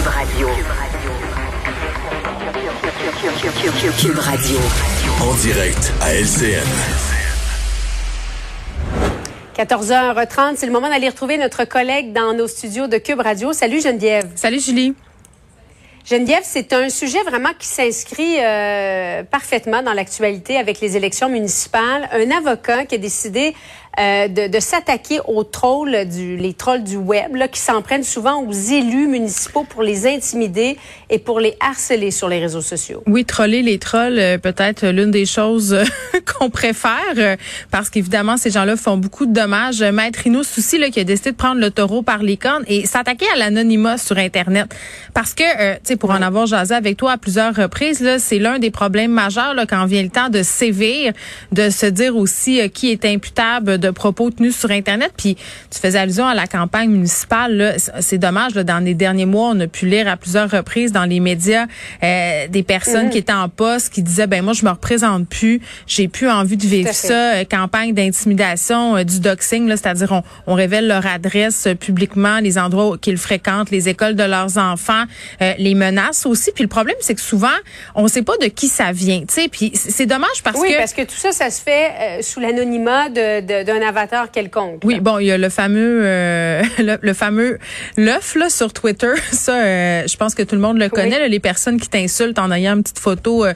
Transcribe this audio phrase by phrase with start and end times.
[0.00, 0.48] Cube Radio.
[3.98, 4.58] Cube Radio.
[5.20, 6.66] En direct à LCN.
[9.58, 13.52] 14h30, c'est le moment d'aller retrouver notre collègue dans nos studios de Cube Radio.
[13.52, 14.30] Salut Geneviève.
[14.36, 14.94] Salut Julie.
[16.06, 22.08] Geneviève, c'est un sujet vraiment qui s'inscrit euh, parfaitement dans l'actualité avec les élections municipales.
[22.12, 23.54] Un avocat qui a décidé
[23.98, 28.04] euh, de, de s'attaquer aux trolls, du, les trolls du web, là, qui s'en prennent
[28.04, 30.78] souvent aux élus municipaux pour les intimider
[31.10, 33.02] et pour les harceler sur les réseaux sociaux.
[33.06, 35.84] Oui, troller les trolls, euh, peut-être l'une des choses euh,
[36.38, 37.36] qu'on préfère,
[37.72, 39.82] parce qu'évidemment, ces gens-là font beaucoup de dommages.
[39.82, 42.86] Maître Rino Souci, là, qui a décidé de prendre le taureau par les cornes et
[42.86, 44.72] s'attaquer à l'anonymat sur Internet.
[45.14, 45.42] Parce que,
[45.74, 48.70] tu sais, pour en avoir jasé avec toi à plusieurs reprises, là, c'est l'un des
[48.70, 51.12] problèmes majeurs là, quand vient le temps de sévir,
[51.50, 55.12] de se dire aussi qui est imputable de propos tenus sur Internet.
[55.16, 55.36] Puis
[55.70, 57.76] tu faisais allusion à la campagne municipale.
[58.00, 61.04] C'est dommage, là, dans les derniers mois, on a pu lire à plusieurs reprises dans
[61.04, 61.66] les médias
[62.02, 65.60] euh, des personnes qui étaient en poste qui disaient, ben moi, je me représente plus,
[65.86, 67.34] j'ai plus envie de vivre ça.
[67.34, 72.96] Euh, campagne d'intimidation, euh, du doxing, c'est-à-dire on, on, révèle leur adresse publiquement, les endroits
[72.98, 75.04] qu'ils fréquentent, les écoles de leurs enfants,
[75.40, 76.50] les menaces aussi.
[76.52, 77.48] Puis le problème, c'est que souvent,
[77.94, 79.22] on ne sait pas de qui ça vient.
[79.50, 80.62] Puis c'est dommage parce que...
[80.62, 84.82] Oui, parce que tout ça, ça se fait sous l'anonymat d'un de, avatar quelconque.
[84.84, 86.62] Oui, bon, il y a le fameux euh,
[87.02, 87.58] le, fameux
[87.96, 89.12] l'œuf là sur Twitter.
[89.32, 91.28] Ça, euh, je pense que tout le monde le connaît.
[91.28, 93.54] les personnes qui t'insultent en ayant une petite photo euh,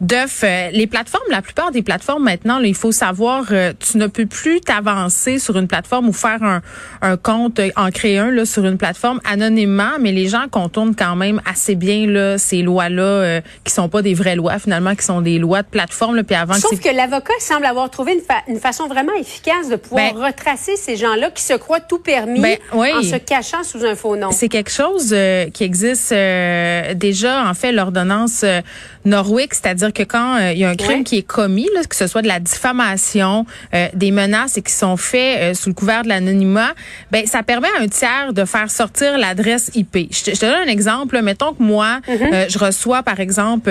[0.00, 0.42] d'œuf.
[0.72, 5.38] les plateformes, la plupart des plateformes maintenant, il faut savoir, tu ne peux plus t'avancer
[5.38, 6.62] sur une plateforme ou faire un,
[7.02, 11.16] un compte, en créer un là sur une plateforme anonymement, mais les gens contournent quand
[11.16, 15.04] même assez bien là ces lois là qui sont pas des vraies lois finalement, qui
[15.04, 16.16] sont des lois de plateforme.
[16.16, 19.76] Là, puis avant Sauf que, l'avocat semble avoir trouvé une, une façon vraiment efficace de
[19.76, 23.84] pouvoir ben, retracer ces gens-là qui se croient tout permis ben, en se cachant sous
[23.84, 24.30] un faux nom.
[24.30, 28.60] C'est quelque chose euh, qui existe euh, déjà, en fait, l'ordonnance euh,
[29.04, 32.06] Norwick, c'est-à-dire que quand il y a un crime qui est commis, là, que ce
[32.06, 33.44] soit de la diffamation,
[33.92, 36.72] des menaces et qui sont faits sous le couvert de l'anonymat,
[37.10, 40.10] ben ça permet à un tiers de faire sortir l'adresse IP.
[40.10, 41.20] Je te, donne un exemple.
[41.20, 42.50] Mettons que moi, mm-hmm.
[42.50, 43.68] je reçois, par exemple,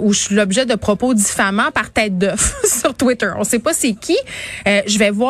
[0.00, 3.30] où je suis l'objet de propos diffamants par tête d'œuf sur Twitter.
[3.36, 4.16] On sait pas c'est qui.
[4.64, 5.25] je vais voir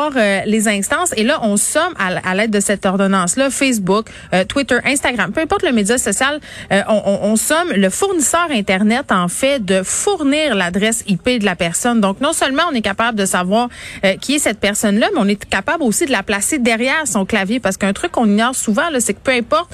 [0.47, 1.13] les instances.
[1.17, 5.63] Et là, on somme à, l'aide de cette ordonnance-là, Facebook, euh, Twitter, Instagram, peu importe
[5.63, 6.41] le média social,
[6.73, 11.57] euh, on, on, somme le fournisseur Internet, en fait, de fournir l'adresse IP de la
[11.57, 12.01] personne.
[12.01, 13.69] Donc, non seulement on est capable de savoir
[14.05, 17.25] euh, qui est cette personne-là, mais on est capable aussi de la placer derrière son
[17.25, 17.61] clavier.
[17.61, 19.71] Parce qu'un truc qu'on ignore souvent, c'est que peu importe,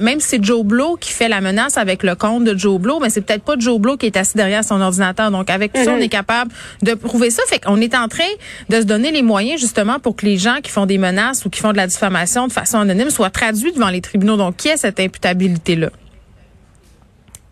[0.00, 2.98] même si c'est Joe Blow qui fait la menace avec le compte de Joe Blow,
[3.00, 5.30] mais c'est peut-être pas Joe Blow qui est assis derrière son ordinateur.
[5.30, 6.02] Donc, avec tout ça, on mm-hmm.
[6.02, 6.52] est capable
[6.82, 7.42] de prouver ça.
[7.48, 8.24] Fait qu'on est en train
[8.68, 11.50] de se donner les moyens, justement, pour que les gens qui font des menaces ou
[11.50, 14.36] qui font de la diffamation de façon anonyme soient traduits devant les tribunaux.
[14.36, 15.90] Donc, qui est cette imputabilité-là?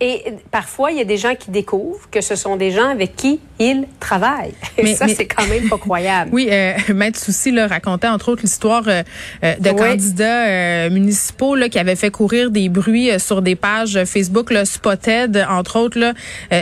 [0.05, 0.21] Et
[0.51, 3.39] parfois, il y a des gens qui découvrent que ce sont des gens avec qui
[3.57, 4.53] ils travaillent.
[4.77, 6.29] Mais, ça, c'est quand même pas croyable.
[6.33, 9.03] Oui, euh, Maître Souci là, racontait entre autres l'histoire euh,
[9.43, 14.03] euh, de candidats euh, municipaux là, qui avaient fait courir des bruits sur des pages
[14.03, 16.13] Facebook, le Spotted, entre autres, là,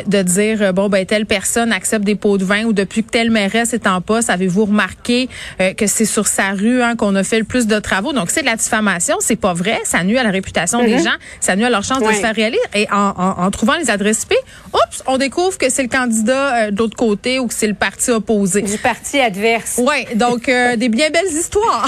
[0.05, 3.31] de dire, bon, ben telle personne accepte des pots de vin ou depuis que telle
[3.31, 5.29] mairesse est en poste, avez-vous remarqué
[5.77, 8.13] que c'est sur sa rue hein, qu'on a fait le plus de travaux?
[8.13, 11.03] Donc, c'est de la diffamation, c'est pas vrai, ça nuit à la réputation des mm-hmm.
[11.03, 12.59] gens, ça nuit à leur chance de se faire réélire.
[12.75, 14.33] Et en, en en, trouvant les adresses IP,
[14.73, 17.73] oups, on découvre que c'est le candidat euh, de l'autre côté ou que c'est le
[17.73, 18.61] parti opposé.
[18.61, 19.79] Du parti adverse.
[19.83, 21.85] Oui, donc euh, des bien belles histoires.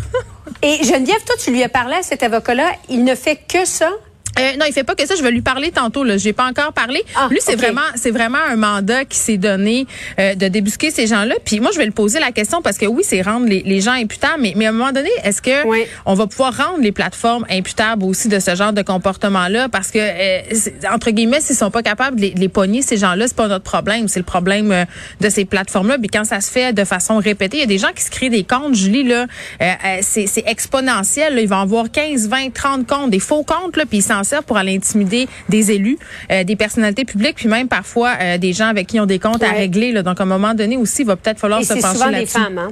[0.62, 2.72] Et Geneviève, toi, tu lui as parlé à cet avocat-là.
[2.88, 3.90] Il ne fait que ça
[4.38, 5.14] euh, non, il fait pas que ça.
[5.14, 6.04] Je vais lui parler tantôt.
[6.04, 7.02] Là, j'ai pas encore parlé.
[7.16, 9.86] Ah, lui, c'est vraiment, c'est vraiment un mandat qui s'est donné
[10.18, 11.34] euh, de débusquer ces gens-là.
[11.44, 13.80] Puis moi, je vais lui poser la question parce que oui, c'est rendre les, les,
[13.80, 15.50] gens imputables, mais, mais à un moment donné, est-ce que
[16.06, 19.68] on va pouvoir rendre les plateformes imputables aussi de ce genre de comportement-là?
[19.68, 20.40] Parce que euh,
[20.92, 23.64] entre guillemets, s'ils sont pas capables de les, les pogner ces gens-là, c'est pas notre
[23.64, 24.08] problème.
[24.08, 24.84] C'est le problème euh,
[25.20, 25.98] de ces plateformes-là.
[25.98, 28.10] Puis quand ça se fait de façon répétée, il y a des gens qui se
[28.10, 28.74] créent des comptes.
[28.74, 29.26] Julie là,
[30.02, 31.34] c'est, c'est exponentiel.
[31.34, 31.40] Là.
[31.40, 34.56] Ils vont avoir 15, 20, 30 comptes, des faux comptes là, puis ils s'en pour
[34.56, 35.98] aller intimider des élus,
[36.30, 39.18] euh, des personnalités publiques, puis même parfois euh, des gens avec qui ils ont des
[39.18, 39.92] comptes à régler.
[39.92, 40.02] Là.
[40.02, 41.98] Donc, à un moment donné aussi, il va peut-être falloir se pencher là-dessus.
[41.98, 42.68] souvent des femmes, hein?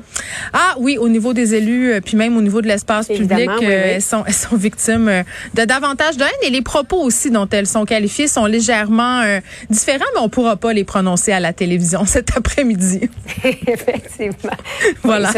[0.53, 4.03] Ah oui, au niveau des élus, euh, puis même au niveau de l'espace public, Elles,
[4.03, 5.25] sont, elles sont victimes
[5.55, 6.31] de davantage de haine.
[6.43, 9.23] Et les propos aussi dont elles sont qualifiées sont légèrement
[9.71, 13.09] différents, mais on pourra pas les prononcer à la télévision cet après-midi.
[13.67, 14.57] Effectivement.
[15.03, 15.27] voilà.